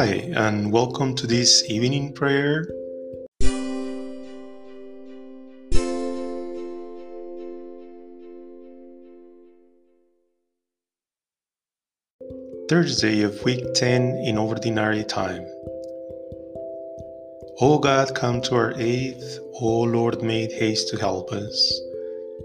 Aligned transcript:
Hi, 0.00 0.30
and 0.36 0.70
welcome 0.70 1.16
to 1.16 1.26
this 1.26 1.68
evening 1.68 2.12
prayer. 2.12 2.68
Thursday 12.68 13.22
of 13.22 13.42
week 13.42 13.74
10 13.74 14.22
in 14.24 14.38
ordinary 14.38 15.02
time. 15.02 15.44
O 17.60 17.80
God, 17.80 18.14
come 18.14 18.40
to 18.42 18.54
our 18.54 18.74
aid. 18.78 19.16
O 19.60 19.80
Lord, 19.80 20.22
make 20.22 20.52
haste 20.52 20.90
to 20.90 20.96
help 20.96 21.32
us. 21.32 21.80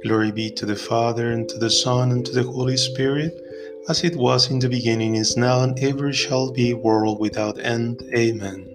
Glory 0.04 0.32
be 0.32 0.49
to 0.49 0.66
the 0.66 0.76
Father, 0.76 1.32
and 1.32 1.48
to 1.49 1.60
the 1.60 1.70
Son, 1.70 2.10
and 2.13 2.26
to 2.26 2.32
the 2.32 2.41
Holy 2.41 2.77
Spirit 2.77 3.43
as 3.90 4.04
it 4.04 4.16
was 4.16 4.50
in 4.50 4.60
the 4.60 4.70
beginning, 4.70 5.16
is 5.16 5.36
now, 5.36 5.62
and 5.62 5.78
ever 5.80 6.14
shall 6.14 6.52
be, 6.52 6.74
world 6.74 7.20
without 7.20 7.60
end. 7.60 8.02
Amen. 8.16 8.66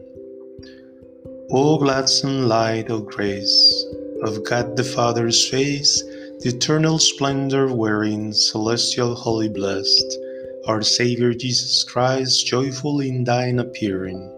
O 1.51 1.79
gladsome 1.79 2.47
light 2.47 2.91
of 2.91 3.07
grace, 3.07 3.87
of 4.23 4.45
God 4.45 4.77
the 4.77 4.85
Father's 4.85 5.49
face, 5.49 6.03
the 6.41 6.51
eternal 6.55 6.99
splendor 6.99 7.73
wherein, 7.73 8.35
celestial 8.35 9.15
holy 9.15 9.49
blessed, 9.49 10.19
our 10.67 10.83
Saviour 10.83 11.33
Jesus 11.33 11.85
Christ, 11.85 12.47
joyful 12.47 13.01
in 13.01 13.25
thine 13.25 13.61
appearing. 13.61 14.31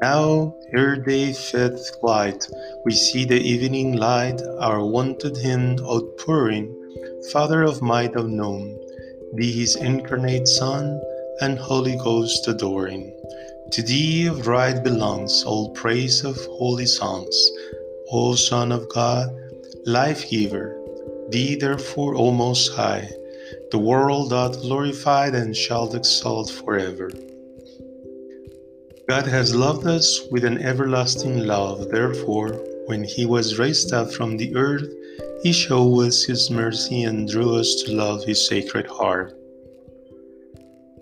Now, 0.00 0.54
ere 0.72 0.94
day 0.94 1.32
fifth 1.32 1.96
light, 2.04 2.46
we 2.84 2.92
see 2.92 3.24
the 3.24 3.40
evening 3.40 3.96
light, 3.96 4.40
our 4.60 4.84
wonted 4.84 5.36
hymn 5.36 5.80
outpouring, 5.80 6.72
Father 7.32 7.64
of 7.64 7.82
might 7.82 8.14
unknown, 8.14 8.78
be 9.34 9.52
his 9.52 9.76
incarnate 9.76 10.48
Son, 10.48 11.00
and 11.40 11.58
Holy 11.58 11.96
Ghost 11.96 12.48
adoring. 12.48 13.12
To 13.72 13.82
thee 13.82 14.26
of 14.26 14.46
right 14.46 14.82
belongs 14.82 15.44
all 15.44 15.70
praise 15.70 16.24
of 16.24 16.36
holy 16.58 16.86
songs, 16.86 17.36
O 18.10 18.34
Son 18.34 18.72
of 18.72 18.88
God, 18.88 19.28
life 19.84 20.28
giver. 20.30 20.74
Thee 21.28 21.54
therefore, 21.54 22.14
O 22.16 22.30
Most 22.30 22.72
High, 22.72 23.10
the 23.70 23.78
world 23.78 24.30
doth 24.30 24.62
glorify 24.62 25.26
and 25.28 25.54
shall 25.54 25.94
exalt 25.94 26.50
forever. 26.50 27.10
God 29.08 29.26
has 29.26 29.54
loved 29.54 29.86
us 29.86 30.20
with 30.30 30.44
an 30.44 30.58
everlasting 30.58 31.46
love, 31.46 31.90
therefore, 31.90 32.52
when 32.86 33.04
he 33.04 33.26
was 33.26 33.58
raised 33.58 33.92
up 33.92 34.12
from 34.12 34.36
the 34.36 34.54
earth, 34.56 34.88
he 35.42 35.52
showed 35.52 36.00
us 36.00 36.24
his 36.24 36.50
mercy 36.50 37.04
and 37.04 37.28
drew 37.28 37.56
us 37.56 37.82
to 37.82 37.92
love 37.92 38.24
his 38.24 38.46
sacred 38.46 38.86
heart. 38.86 39.34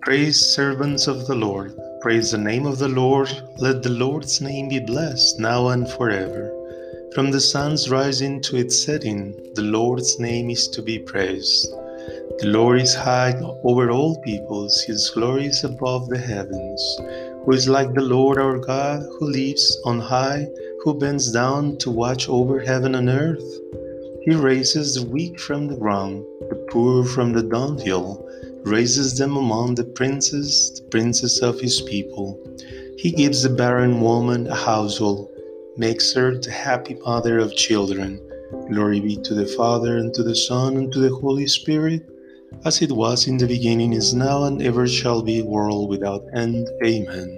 Praise 0.01 0.39
servants 0.39 1.07
of 1.07 1.27
the 1.27 1.35
Lord. 1.35 1.75
Praise 2.01 2.31
the 2.31 2.37
name 2.37 2.65
of 2.65 2.77
the 2.77 2.87
Lord. 2.87 3.29
Let 3.57 3.83
the 3.83 3.89
Lord's 3.89 4.39
name 4.39 4.69
be 4.69 4.79
blessed 4.79 5.39
now 5.39 5.69
and 5.69 5.89
forever. 5.89 6.53
From 7.13 7.31
the 7.31 7.41
sun's 7.41 7.89
rising 7.89 8.41
to 8.43 8.57
its 8.57 8.85
setting, 8.85 9.33
the 9.55 9.63
Lord's 9.63 10.19
name 10.19 10.51
is 10.51 10.67
to 10.69 10.81
be 10.83 10.99
praised. 10.99 11.67
The 12.39 12.47
Lord 12.47 12.79
is 12.79 12.93
high 12.93 13.33
over 13.63 13.89
all 13.89 14.21
peoples, 14.21 14.83
his 14.83 15.09
glory 15.09 15.47
is 15.47 15.63
above 15.63 16.09
the 16.09 16.19
heavens. 16.19 16.81
Who 17.43 17.51
is 17.53 17.67
like 17.67 17.93
the 17.93 18.01
Lord 18.01 18.37
our 18.37 18.59
God, 18.59 19.01
who 19.17 19.31
lives 19.31 19.81
on 19.83 19.99
high, 19.99 20.47
who 20.83 20.93
bends 20.93 21.31
down 21.31 21.77
to 21.79 21.89
watch 21.89 22.29
over 22.29 22.59
heaven 22.59 22.93
and 22.93 23.09
earth? 23.09 23.86
He 24.27 24.35
raises 24.35 24.95
the 24.95 25.07
weak 25.07 25.39
from 25.39 25.69
the 25.69 25.77
ground, 25.77 26.25
the 26.49 26.67
poor 26.69 27.05
from 27.05 27.31
the 27.31 27.43
dunghill, 27.43 28.27
raises 28.65 29.17
them 29.17 29.37
among 29.37 29.75
the 29.75 29.85
princes, 29.85 30.69
the 30.75 30.81
princes 30.89 31.39
of 31.39 31.61
his 31.61 31.79
people. 31.83 32.37
He 32.97 33.09
gives 33.09 33.43
the 33.43 33.49
barren 33.49 34.01
woman 34.01 34.47
a 34.47 34.53
household, 34.53 35.29
makes 35.77 36.11
her 36.11 36.37
the 36.37 36.51
happy 36.51 36.95
mother 36.95 37.39
of 37.39 37.55
children. 37.55 38.19
Glory 38.69 38.99
be 38.99 39.15
to 39.15 39.33
the 39.33 39.47
Father, 39.47 39.95
and 39.95 40.13
to 40.15 40.23
the 40.23 40.35
Son, 40.35 40.75
and 40.75 40.91
to 40.91 40.99
the 40.99 41.15
Holy 41.15 41.47
Spirit, 41.47 42.05
as 42.65 42.81
it 42.81 42.91
was 42.91 43.29
in 43.29 43.37
the 43.37 43.47
beginning, 43.47 43.93
is 43.93 44.13
now, 44.13 44.43
and 44.43 44.61
ever 44.61 44.89
shall 44.89 45.21
be, 45.21 45.41
world 45.41 45.89
without 45.89 46.25
end. 46.33 46.67
Amen. 46.83 47.29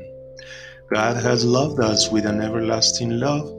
God 0.91 1.17
has 1.17 1.45
loved 1.45 1.79
us 1.81 2.09
with 2.09 2.25
an 2.25 2.41
everlasting 2.41 3.19
love 3.19 3.58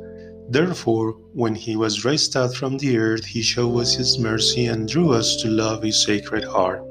Therefore, 0.51 1.13
when 1.33 1.55
he 1.55 1.77
was 1.77 2.05
raised 2.05 2.35
up 2.35 2.57
from 2.57 2.77
the 2.77 2.99
earth, 2.99 3.25
he 3.25 3.41
showed 3.41 3.79
us 3.79 3.95
his 3.95 4.19
mercy 4.19 4.67
and 4.67 4.89
drew 4.89 5.13
us 5.13 5.37
to 5.43 5.49
love 5.49 5.85
his 5.85 6.03
sacred 6.03 6.43
heart. 6.43 6.83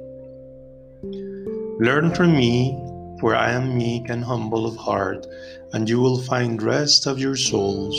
Learn 1.82 2.16
from 2.16 2.38
me, 2.38 2.72
for 3.20 3.36
I 3.36 3.52
am 3.52 3.78
meek 3.78 4.08
and 4.08 4.24
humble 4.24 4.66
of 4.66 4.78
heart, 4.78 5.28
and 5.74 5.90
you 5.90 6.00
will 6.00 6.22
find 6.22 6.64
rest 6.64 7.06
of 7.06 7.20
your 7.20 7.36
souls. 7.36 7.98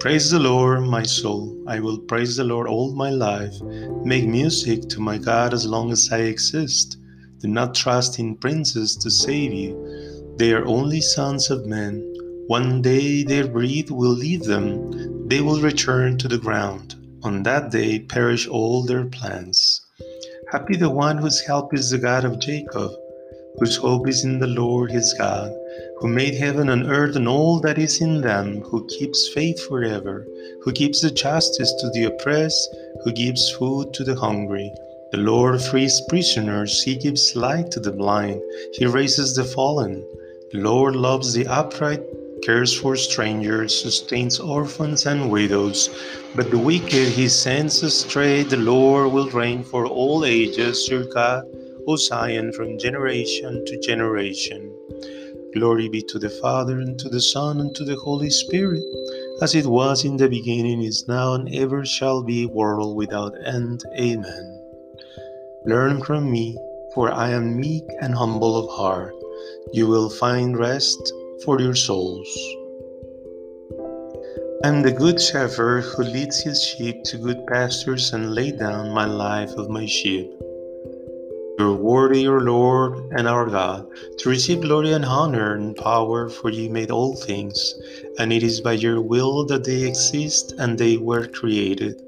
Praise 0.00 0.32
the 0.32 0.40
Lord, 0.40 0.82
my 0.82 1.04
soul. 1.04 1.56
I 1.68 1.78
will 1.78 1.98
praise 1.98 2.36
the 2.36 2.42
Lord 2.42 2.66
all 2.66 2.92
my 2.92 3.10
life. 3.10 3.54
Make 4.04 4.26
music 4.26 4.88
to 4.88 5.00
my 5.00 5.18
God 5.18 5.54
as 5.54 5.66
long 5.66 5.92
as 5.92 6.10
I 6.10 6.18
exist. 6.18 6.98
Do 7.38 7.46
not 7.46 7.76
trust 7.76 8.18
in 8.18 8.36
princes 8.36 8.96
to 8.96 9.08
save 9.08 9.52
you. 9.52 10.34
They 10.36 10.52
are 10.52 10.66
only 10.66 11.00
sons 11.00 11.48
of 11.48 11.64
men 11.66 12.02
one 12.48 12.80
day 12.80 13.22
their 13.24 13.46
breath 13.46 13.90
will 13.90 14.16
leave 14.16 14.44
them, 14.44 15.28
they 15.28 15.42
will 15.42 15.60
return 15.60 16.16
to 16.16 16.28
the 16.28 16.38
ground. 16.38 16.94
On 17.22 17.42
that 17.42 17.70
day 17.70 17.98
perish 17.98 18.48
all 18.48 18.82
their 18.82 19.04
plans. 19.04 19.82
Happy 20.50 20.74
the 20.74 20.88
one 20.88 21.18
whose 21.18 21.42
help 21.42 21.74
is 21.74 21.90
the 21.90 21.98
God 21.98 22.24
of 22.24 22.40
Jacob, 22.40 22.90
whose 23.58 23.76
hope 23.76 24.08
is 24.08 24.24
in 24.24 24.38
the 24.38 24.46
Lord 24.46 24.90
his 24.90 25.14
God, 25.18 25.52
who 25.98 26.08
made 26.08 26.36
heaven 26.36 26.70
and 26.70 26.90
earth 26.90 27.16
and 27.16 27.28
all 27.28 27.60
that 27.60 27.76
is 27.76 28.00
in 28.00 28.22
them, 28.22 28.62
who 28.62 28.86
keeps 28.86 29.28
faith 29.28 29.60
forever, 29.68 30.26
who 30.62 30.72
keeps 30.72 31.02
the 31.02 31.10
justice 31.10 31.74
to 31.80 31.90
the 31.90 32.04
oppressed, 32.04 32.74
who 33.04 33.12
gives 33.12 33.50
food 33.50 33.92
to 33.92 34.04
the 34.04 34.16
hungry. 34.16 34.72
The 35.12 35.18
Lord 35.18 35.60
frees 35.60 36.00
prisoners, 36.08 36.82
he 36.82 36.96
gives 36.96 37.36
light 37.36 37.70
to 37.72 37.80
the 37.80 37.92
blind, 37.92 38.40
he 38.72 38.86
raises 38.86 39.36
the 39.36 39.44
fallen. 39.44 40.02
The 40.50 40.60
Lord 40.60 40.96
loves 40.96 41.34
the 41.34 41.46
upright 41.46 42.00
cares 42.42 42.78
for 42.78 42.96
strangers, 42.96 43.80
sustains 43.80 44.38
orphans 44.40 45.06
and 45.06 45.30
widows. 45.30 45.88
But 46.34 46.50
the 46.50 46.58
wicked 46.58 47.08
he 47.08 47.28
sends 47.28 47.82
astray, 47.82 48.42
the 48.42 48.56
Lord 48.56 49.12
will 49.12 49.30
reign 49.30 49.62
for 49.64 49.86
all 49.86 50.24
ages, 50.24 50.88
your 50.88 51.04
God, 51.04 51.44
O 51.86 51.96
Zion, 51.96 52.52
from 52.52 52.78
generation 52.78 53.64
to 53.66 53.80
generation. 53.80 54.72
Glory 55.54 55.88
be 55.88 56.02
to 56.02 56.18
the 56.18 56.30
Father, 56.30 56.78
and 56.80 56.98
to 56.98 57.08
the 57.08 57.20
Son, 57.20 57.60
and 57.60 57.74
to 57.74 57.84
the 57.84 57.96
Holy 57.96 58.30
Spirit, 58.30 58.84
as 59.40 59.54
it 59.54 59.66
was 59.66 60.04
in 60.04 60.16
the 60.16 60.28
beginning, 60.28 60.82
is 60.82 61.08
now, 61.08 61.34
and 61.34 61.52
ever 61.54 61.86
shall 61.86 62.22
be, 62.22 62.44
world 62.44 62.96
without 62.96 63.32
end. 63.46 63.82
Amen. 63.98 64.60
Learn 65.64 66.02
from 66.02 66.30
me, 66.30 66.56
for 66.94 67.10
I 67.10 67.30
am 67.30 67.58
meek 67.58 67.84
and 68.00 68.14
humble 68.14 68.56
of 68.56 68.70
heart. 68.70 69.14
You 69.72 69.86
will 69.86 70.10
find 70.10 70.58
rest 70.58 71.12
for 71.44 71.60
your 71.60 71.74
souls. 71.74 72.28
I 74.64 74.68
am 74.68 74.82
the 74.82 74.92
good 74.92 75.20
shepherd 75.20 75.84
who 75.84 76.02
leads 76.02 76.40
his 76.40 76.62
sheep 76.62 77.04
to 77.04 77.18
good 77.18 77.46
pastures 77.46 78.12
and 78.12 78.34
lay 78.34 78.50
down 78.50 78.90
my 78.90 79.04
life 79.04 79.50
of 79.52 79.70
my 79.70 79.86
sheep. 79.86 80.30
You 81.58 81.66
are 81.66 81.74
worthy, 81.74 82.26
our 82.26 82.40
Lord 82.40 83.12
and 83.12 83.28
our 83.28 83.46
God, 83.46 83.86
to 84.18 84.28
receive 84.28 84.62
glory 84.62 84.92
and 84.92 85.04
honor 85.04 85.54
and 85.54 85.76
power, 85.76 86.28
for 86.28 86.50
you 86.50 86.70
made 86.70 86.90
all 86.90 87.14
things, 87.14 87.74
and 88.18 88.32
it 88.32 88.42
is 88.42 88.60
by 88.60 88.72
your 88.72 89.00
will 89.00 89.44
that 89.46 89.64
they 89.64 89.82
exist 89.86 90.54
and 90.58 90.78
they 90.78 90.96
were 90.96 91.26
created. 91.26 92.02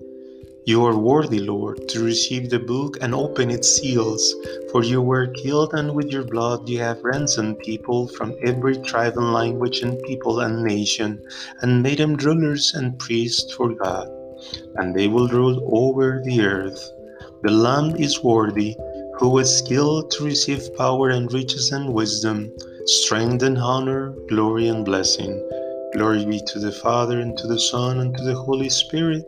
You 0.66 0.84
are 0.84 0.98
worthy, 0.98 1.38
Lord, 1.38 1.88
to 1.88 2.04
receive 2.04 2.50
the 2.50 2.58
book 2.58 2.98
and 3.00 3.14
open 3.14 3.50
its 3.50 3.80
seals, 3.80 4.34
for 4.70 4.84
you 4.84 5.00
were 5.00 5.28
killed, 5.28 5.72
and 5.72 5.94
with 5.94 6.12
your 6.12 6.24
blood 6.24 6.68
you 6.68 6.80
have 6.80 7.02
ransomed 7.02 7.60
people 7.60 8.08
from 8.08 8.34
every 8.44 8.76
tribe 8.76 9.16
and 9.16 9.32
language 9.32 9.80
and 9.80 10.02
people 10.02 10.40
and 10.40 10.62
nation, 10.62 11.22
and 11.62 11.82
made 11.82 11.96
them 11.96 12.14
rulers 12.14 12.74
and 12.74 12.98
priests 12.98 13.54
for 13.54 13.74
God, 13.74 14.06
and 14.74 14.94
they 14.94 15.08
will 15.08 15.28
rule 15.28 15.66
over 15.72 16.20
the 16.26 16.42
earth. 16.42 16.92
The 17.42 17.52
Lamb 17.52 17.96
is 17.96 18.22
worthy, 18.22 18.76
who 19.18 19.30
was 19.30 19.58
skilled 19.58 20.10
to 20.10 20.24
receive 20.24 20.76
power 20.76 21.08
and 21.08 21.32
riches 21.32 21.72
and 21.72 21.94
wisdom, 21.94 22.52
strength 22.84 23.42
and 23.42 23.56
honor, 23.56 24.14
glory 24.28 24.68
and 24.68 24.84
blessing. 24.84 25.32
Glory 25.94 26.26
be 26.26 26.40
to 26.48 26.58
the 26.58 26.70
Father, 26.70 27.18
and 27.18 27.34
to 27.38 27.46
the 27.46 27.58
Son, 27.58 28.00
and 28.00 28.14
to 28.18 28.24
the 28.24 28.34
Holy 28.34 28.68
Spirit 28.68 29.24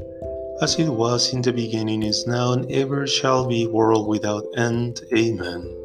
as 0.61 0.79
it 0.79 0.89
was 0.89 1.33
in 1.33 1.43
the 1.43 1.53
beginning, 1.53 2.03
is 2.03 2.27
now, 2.27 2.53
and 2.53 2.71
ever 2.71 3.07
shall 3.07 3.47
be, 3.47 3.67
world 3.67 4.07
without 4.07 4.45
end. 4.57 5.01
Amen. 5.17 5.77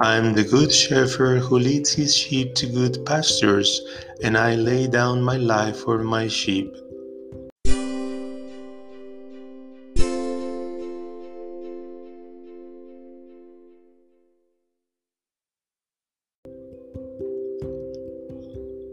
I 0.00 0.16
am 0.16 0.34
the 0.34 0.44
good 0.44 0.72
shepherd 0.72 1.40
who 1.40 1.58
leads 1.58 1.92
his 1.92 2.14
sheep 2.14 2.54
to 2.56 2.66
good 2.66 3.04
pastures, 3.06 3.80
and 4.22 4.36
I 4.36 4.56
lay 4.56 4.86
down 4.88 5.22
my 5.22 5.36
life 5.36 5.76
for 5.76 6.02
my 6.02 6.28
sheep. 6.28 6.74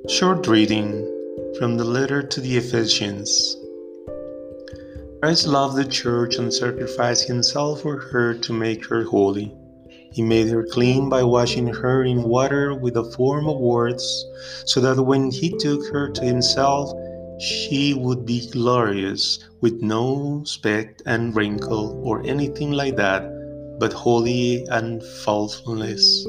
Short 0.08 0.48
reading 0.48 1.06
from 1.58 1.78
the 1.78 1.86
letter 1.86 2.24
to 2.24 2.42
the 2.42 2.58
Ephesians. 2.58 3.59
Christ 5.22 5.48
loved 5.48 5.76
the 5.76 5.84
church 5.84 6.38
and 6.38 6.54
sacrificed 6.54 7.28
himself 7.28 7.82
for 7.82 7.98
her 7.98 8.34
to 8.36 8.54
make 8.54 8.86
her 8.86 9.04
holy. 9.04 9.54
He 10.14 10.22
made 10.22 10.48
her 10.48 10.66
clean 10.72 11.10
by 11.10 11.24
washing 11.24 11.68
her 11.68 12.06
in 12.06 12.24
water 12.24 12.74
with 12.74 12.96
a 12.96 13.04
form 13.12 13.50
of 13.50 13.60
words, 13.60 14.02
so 14.66 14.80
that 14.80 15.04
when 15.04 15.30
he 15.30 15.50
took 15.58 15.86
her 15.92 16.10
to 16.10 16.24
himself, 16.24 16.94
she 17.38 17.94
would 17.94 18.26
be 18.26 18.50
glorious, 18.50 19.40
with 19.60 19.82
no 19.82 20.42
speck 20.46 21.02
and 21.06 21.36
wrinkle 21.36 22.02
or 22.02 22.26
anything 22.26 22.72
like 22.72 22.96
that, 22.96 23.24
but 23.78 23.92
holy 23.92 24.66
and 24.70 25.04
faultless. 25.04 26.26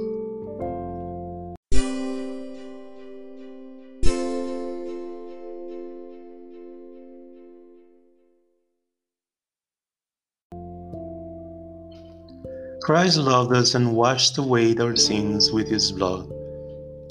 Christ 12.83 13.19
loved 13.19 13.53
us 13.53 13.75
and 13.75 13.95
washed 13.95 14.39
away 14.39 14.75
our 14.77 14.97
sins 14.97 15.53
with 15.53 15.69
his 15.69 15.93
blood. 15.93 16.33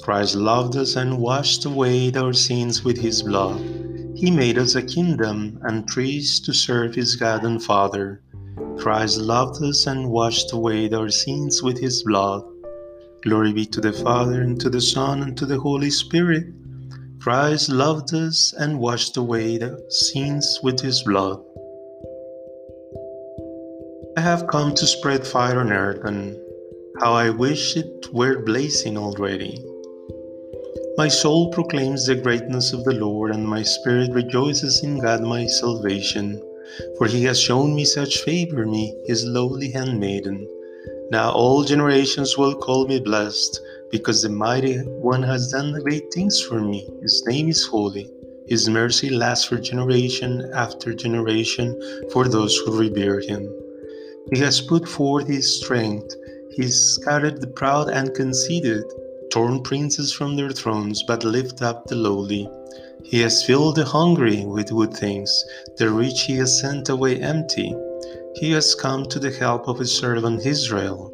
Christ 0.02 0.34
loved 0.34 0.76
us 0.76 0.96
and 0.96 1.18
washed 1.18 1.64
away 1.64 2.12
our 2.12 2.32
sins 2.32 2.82
with 2.82 2.98
his 2.98 3.22
blood. 3.22 3.60
He 4.16 4.30
made 4.30 4.58
us 4.58 4.74
a 4.74 4.82
kingdom 4.82 5.60
and 5.62 5.86
priests 5.86 6.40
to 6.40 6.52
serve 6.52 6.94
his 6.94 7.14
God 7.14 7.44
and 7.44 7.62
Father. 7.62 8.20
Christ 8.78 9.18
loved 9.18 9.62
us 9.62 9.86
and 9.86 10.10
washed 10.10 10.52
away 10.52 10.90
our 10.90 11.08
sins 11.08 11.62
with 11.62 11.78
his 11.78 12.02
blood. 12.02 12.42
Glory 13.22 13.52
be 13.52 13.66
to 13.66 13.80
the 13.80 13.92
Father, 13.92 14.40
and 14.40 14.60
to 14.60 14.70
the 14.70 14.80
Son, 14.80 15.22
and 15.22 15.36
to 15.36 15.46
the 15.46 15.60
Holy 15.60 15.90
Spirit. 15.90 16.46
Christ 17.20 17.68
loved 17.68 18.12
us 18.14 18.54
and 18.58 18.80
washed 18.80 19.16
away 19.16 19.58
the 19.58 19.78
sins 19.88 20.58
with 20.62 20.80
his 20.80 21.02
blood. 21.02 21.40
I 24.20 24.22
have 24.24 24.48
come 24.48 24.74
to 24.74 24.86
spread 24.86 25.26
fire 25.26 25.60
on 25.60 25.72
earth, 25.72 26.04
and 26.04 26.36
how 27.00 27.14
I 27.14 27.30
wish 27.30 27.74
it 27.74 28.12
were 28.12 28.44
blazing 28.44 28.98
already. 28.98 29.64
My 30.98 31.08
soul 31.08 31.48
proclaims 31.48 32.04
the 32.04 32.16
greatness 32.16 32.74
of 32.74 32.84
the 32.84 32.92
Lord, 32.92 33.30
and 33.30 33.48
my 33.48 33.62
spirit 33.62 34.12
rejoices 34.12 34.84
in 34.84 34.98
God 34.98 35.22
my 35.22 35.46
salvation. 35.46 36.38
For 36.98 37.06
he 37.06 37.24
has 37.24 37.40
shown 37.40 37.74
me 37.74 37.86
such 37.86 38.18
favor, 38.18 38.66
me, 38.66 38.94
his 39.06 39.24
lowly 39.24 39.70
handmaiden. 39.70 40.46
Now 41.10 41.32
all 41.32 41.64
generations 41.64 42.36
will 42.36 42.54
call 42.54 42.86
me 42.86 43.00
blessed, 43.00 43.58
because 43.90 44.20
the 44.20 44.28
mighty 44.28 44.80
one 44.80 45.22
has 45.22 45.50
done 45.50 45.80
great 45.80 46.12
things 46.12 46.42
for 46.42 46.60
me. 46.60 46.86
His 47.00 47.24
name 47.26 47.48
is 47.48 47.64
holy. 47.64 48.10
His 48.48 48.68
mercy 48.68 49.08
lasts 49.08 49.46
for 49.46 49.56
generation 49.56 50.50
after 50.52 50.92
generation 50.92 51.80
for 52.12 52.28
those 52.28 52.54
who 52.58 52.78
revere 52.78 53.20
him. 53.20 53.50
He 54.32 54.38
has 54.40 54.60
put 54.60 54.88
forth 54.88 55.26
his 55.26 55.60
strength. 55.60 56.14
He 56.50 56.62
has 56.62 56.94
scattered 56.94 57.40
the 57.40 57.46
proud 57.46 57.88
and 57.88 58.14
conceited, 58.14 58.84
torn 59.30 59.62
princes 59.62 60.12
from 60.12 60.36
their 60.36 60.50
thrones, 60.50 61.02
but 61.02 61.24
lifted 61.24 61.62
up 61.62 61.86
the 61.86 61.96
lowly. 61.96 62.48
He 63.02 63.20
has 63.20 63.44
filled 63.44 63.76
the 63.76 63.84
hungry 63.84 64.44
with 64.44 64.70
good 64.70 64.94
things, 64.94 65.44
the 65.78 65.90
rich 65.90 66.22
he 66.22 66.34
has 66.36 66.60
sent 66.60 66.88
away 66.88 67.20
empty. 67.20 67.74
He 68.36 68.52
has 68.52 68.74
come 68.74 69.04
to 69.06 69.18
the 69.18 69.32
help 69.32 69.68
of 69.68 69.78
his 69.78 69.92
servant 69.92 70.46
Israel. 70.46 71.12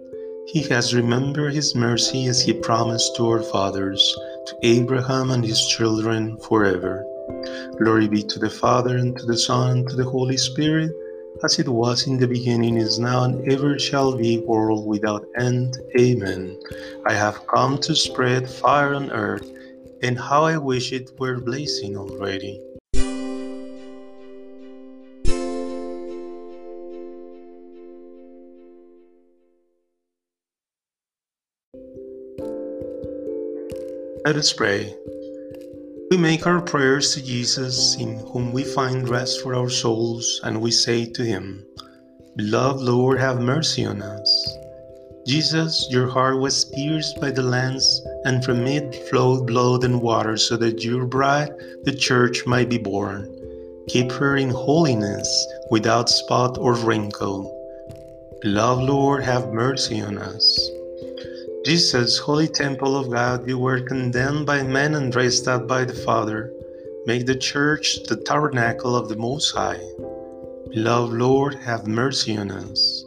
He 0.49 0.62
has 0.62 0.94
remembered 0.94 1.55
his 1.55 1.75
mercy 1.75 2.26
as 2.26 2.43
he 2.43 2.52
promised 2.52 3.17
to 3.17 3.29
our 3.29 3.43
fathers, 3.43 4.02
to 4.47 4.56
Abraham 4.62 5.31
and 5.31 5.44
his 5.44 5.67
children 5.67 6.37
forever. 6.38 7.06
Glory 7.79 8.09
be 8.09 8.23
to 8.23 8.38
the 8.38 8.50
Father, 8.50 8.97
and 8.97 9.17
to 9.19 9.26
the 9.26 9.38
Son, 9.38 9.70
and 9.70 9.88
to 9.88 9.97
the 9.97 10.05
Holy 10.05 10.37
Spirit 10.37 10.93
as 11.44 11.59
it 11.59 11.69
was 11.69 12.06
in 12.06 12.19
the 12.19 12.27
beginning, 12.27 12.77
is 12.77 12.99
now, 12.99 13.25
and 13.25 13.47
ever 13.50 13.79
shall 13.79 14.17
be, 14.17 14.38
world 14.38 14.87
without 14.87 15.27
end. 15.38 15.77
Amen. 15.99 16.59
I 17.06 17.12
have 17.12 17.47
come 17.47 17.79
to 17.79 17.94
spread 17.94 18.49
fire 18.49 18.94
on 18.94 19.11
earth, 19.11 19.50
and 20.03 20.19
how 20.19 20.44
I 20.44 20.56
wish 20.56 20.93
it 20.93 21.11
were 21.19 21.38
blazing 21.41 21.97
already. 21.97 22.62
Let 34.27 34.37
us 34.37 34.53
pray. 34.53 34.93
We 36.08 36.17
make 36.17 36.47
our 36.47 36.61
prayers 36.61 37.14
to 37.14 37.23
Jesus, 37.23 37.97
in 37.97 38.19
whom 38.19 38.53
we 38.53 38.62
find 38.62 39.08
rest 39.08 39.43
for 39.43 39.56
our 39.56 39.69
souls, 39.69 40.41
and 40.44 40.61
we 40.61 40.70
say 40.70 41.05
to 41.05 41.25
him, 41.25 41.67
Beloved 42.37 42.81
Lord, 42.81 43.19
have 43.19 43.41
mercy 43.41 43.85
on 43.85 44.03
us. 44.03 44.56
Jesus, 45.26 45.88
your 45.91 46.06
heart 46.08 46.38
was 46.38 46.67
pierced 46.67 47.20
by 47.20 47.32
the 47.32 47.43
lance, 47.43 48.00
and 48.25 48.44
from 48.44 48.69
it 48.69 49.08
flowed 49.11 49.49
blood 49.49 49.82
and 49.82 50.00
water, 50.00 50.37
so 50.37 50.56
that 50.56 50.85
your 50.85 51.06
bride, 51.06 51.50
the 51.82 51.93
church, 51.94 52.47
might 52.47 52.69
be 52.69 52.79
born. 52.79 53.29
Keep 53.88 54.12
her 54.12 54.37
in 54.37 54.50
holiness, 54.50 55.29
without 55.73 56.09
spot 56.09 56.56
or 56.56 56.75
wrinkle. 56.75 57.52
Beloved 58.43 58.85
Lord, 58.85 59.25
have 59.25 59.52
mercy 59.52 60.00
on 60.00 60.19
us. 60.19 60.70
Jesus, 61.67 62.17
holy 62.17 62.47
temple 62.47 62.97
of 62.97 63.11
God, 63.11 63.49
you 63.49 63.59
were 63.59 63.81
condemned 63.81 64.47
by 64.47 64.63
men 64.63 64.95
and 64.95 65.13
raised 65.13 65.49
up 65.49 65.67
by 65.67 65.85
the 65.85 65.93
Father. 65.93 66.53
Make 67.07 67.27
the 67.27 67.35
church 67.35 68.05
the 68.05 68.15
tabernacle 68.15 68.95
of 68.95 69.09
the 69.09 69.17
Most 69.17 69.51
High. 69.51 69.81
Beloved 70.71 71.13
Lord, 71.13 71.57
have 71.57 71.89
mercy 71.89 72.37
on 72.37 72.53
us. 72.53 73.05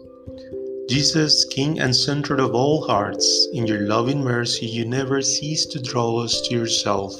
Jesus, 0.90 1.46
King 1.46 1.80
and 1.80 1.96
center 1.96 2.36
of 2.36 2.54
all 2.54 2.86
hearts, 2.86 3.48
in 3.54 3.66
your 3.66 3.88
loving 3.88 4.22
mercy 4.22 4.66
you 4.66 4.84
never 4.84 5.22
cease 5.22 5.66
to 5.68 5.82
draw 5.82 6.18
us 6.18 6.42
to 6.42 6.54
yourself. 6.54 7.16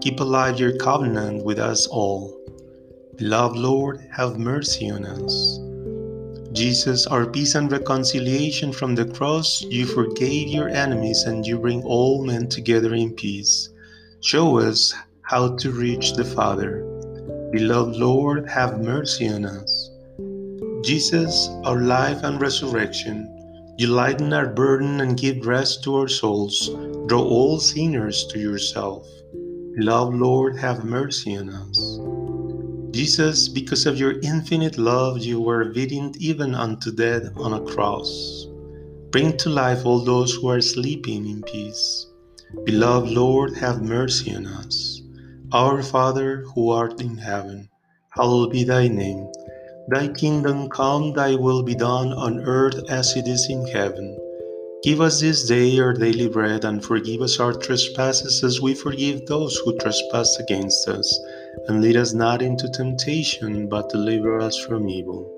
Keep 0.00 0.20
alive 0.20 0.60
your 0.60 0.76
covenant 0.76 1.44
with 1.44 1.58
us 1.58 1.88
all. 1.88 2.40
Beloved 3.16 3.56
Lord, 3.56 4.06
have 4.12 4.38
mercy 4.38 4.88
on 4.88 5.04
us. 5.04 5.58
Jesus, 6.52 7.06
our 7.06 7.26
peace 7.26 7.54
and 7.54 7.70
reconciliation 7.70 8.72
from 8.72 8.96
the 8.96 9.04
cross, 9.04 9.62
you 9.62 9.86
forgave 9.86 10.48
your 10.48 10.68
enemies 10.68 11.22
and 11.22 11.46
you 11.46 11.58
bring 11.58 11.82
all 11.84 12.24
men 12.24 12.48
together 12.48 12.92
in 12.94 13.12
peace. 13.12 13.68
Show 14.20 14.58
us 14.58 14.92
how 15.22 15.56
to 15.56 15.70
reach 15.70 16.14
the 16.14 16.24
Father. 16.24 16.82
Beloved 17.52 17.94
Lord, 17.94 18.48
have 18.48 18.80
mercy 18.80 19.28
on 19.28 19.44
us. 19.44 19.90
Jesus, 20.82 21.48
our 21.64 21.80
life 21.80 22.24
and 22.24 22.40
resurrection, 22.40 23.28
you 23.78 23.86
lighten 23.86 24.32
our 24.32 24.48
burden 24.48 25.00
and 25.00 25.16
give 25.16 25.46
rest 25.46 25.84
to 25.84 25.96
our 25.96 26.08
souls. 26.08 26.70
Draw 27.06 27.22
all 27.22 27.60
sinners 27.60 28.26
to 28.26 28.40
yourself. 28.40 29.06
Beloved 29.76 30.16
Lord, 30.16 30.58
have 30.58 30.84
mercy 30.84 31.36
on 31.36 31.48
us. 31.50 31.98
Jesus, 32.92 33.48
because 33.48 33.86
of 33.86 33.98
your 33.98 34.18
infinite 34.20 34.76
love, 34.76 35.18
you 35.18 35.40
were 35.40 35.62
obedient 35.62 36.16
even 36.16 36.54
unto 36.54 36.90
death 36.90 37.30
on 37.36 37.52
a 37.52 37.64
cross. 37.72 38.46
Bring 39.10 39.36
to 39.38 39.48
life 39.48 39.86
all 39.86 40.04
those 40.04 40.34
who 40.34 40.48
are 40.48 40.60
sleeping 40.60 41.26
in 41.26 41.42
peace. 41.42 42.06
Beloved 42.64 43.10
Lord, 43.10 43.56
have 43.56 43.82
mercy 43.82 44.34
on 44.34 44.46
us. 44.46 45.02
Our 45.52 45.82
Father, 45.82 46.44
who 46.54 46.70
art 46.70 47.00
in 47.00 47.16
heaven, 47.16 47.68
hallowed 48.10 48.50
be 48.50 48.64
thy 48.64 48.88
name. 48.88 49.30
Thy 49.88 50.08
kingdom 50.08 50.68
come, 50.68 51.12
thy 51.12 51.36
will 51.36 51.62
be 51.62 51.74
done 51.74 52.12
on 52.12 52.40
earth 52.40 52.90
as 52.90 53.16
it 53.16 53.26
is 53.28 53.48
in 53.48 53.66
heaven. 53.66 54.16
Give 54.82 55.00
us 55.00 55.20
this 55.20 55.46
day 55.46 55.78
our 55.78 55.92
daily 55.92 56.28
bread, 56.28 56.64
and 56.64 56.84
forgive 56.84 57.20
us 57.20 57.38
our 57.38 57.52
trespasses 57.52 58.42
as 58.42 58.60
we 58.60 58.74
forgive 58.74 59.26
those 59.26 59.56
who 59.58 59.76
trespass 59.78 60.38
against 60.38 60.88
us. 60.88 61.20
And 61.68 61.80
lead 61.80 61.96
us 61.96 62.12
not 62.12 62.42
into 62.42 62.68
temptation, 62.68 63.68
but 63.68 63.88
deliver 63.88 64.40
us 64.40 64.58
from 64.58 64.88
evil. 64.88 65.36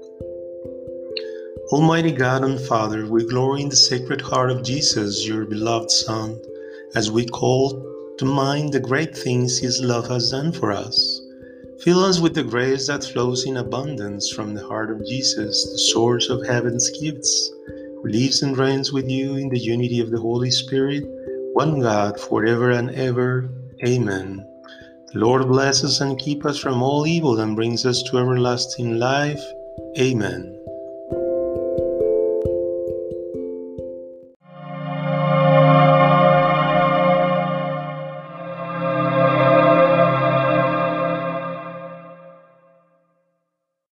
Almighty 1.72 2.12
God 2.12 2.44
and 2.44 2.60
Father, 2.60 3.06
we 3.06 3.26
glory 3.26 3.62
in 3.62 3.70
the 3.70 3.76
sacred 3.76 4.20
heart 4.20 4.50
of 4.50 4.62
Jesus, 4.62 5.26
your 5.26 5.46
beloved 5.46 5.90
Son, 5.90 6.38
as 6.94 7.10
we 7.10 7.24
call 7.24 8.14
to 8.18 8.24
mind 8.26 8.72
the 8.72 8.80
great 8.80 9.16
things 9.16 9.58
his 9.58 9.80
love 9.80 10.06
has 10.08 10.30
done 10.30 10.52
for 10.52 10.70
us. 10.70 11.20
Fill 11.80 12.04
us 12.04 12.20
with 12.20 12.34
the 12.34 12.44
grace 12.44 12.88
that 12.88 13.02
flows 13.02 13.46
in 13.46 13.56
abundance 13.56 14.30
from 14.30 14.54
the 14.54 14.66
heart 14.66 14.90
of 14.90 15.04
Jesus, 15.06 15.64
the 15.72 15.78
source 15.78 16.28
of 16.28 16.46
heaven's 16.46 16.90
gifts 17.00 17.50
who 17.66 18.02
lives 18.04 18.42
and 18.42 18.56
reigns 18.56 18.92
with 18.92 19.08
you 19.08 19.36
in 19.36 19.48
the 19.48 19.58
unity 19.58 19.98
of 20.00 20.10
the 20.10 20.20
Holy 20.20 20.50
Spirit, 20.50 21.04
one 21.54 21.80
God, 21.80 22.20
forever 22.20 22.70
and 22.70 22.90
ever. 22.90 23.48
Amen. 23.84 24.46
Lord 25.14 25.46
bless 25.46 25.84
us 25.84 26.00
and 26.00 26.18
keep 26.18 26.46
us 26.46 26.58
from 26.58 26.82
all 26.82 27.06
evil 27.06 27.38
and 27.40 27.54
brings 27.54 27.84
us 27.84 28.02
to 28.04 28.18
everlasting 28.18 28.98
life. 28.98 29.42
Amen. 29.98 30.58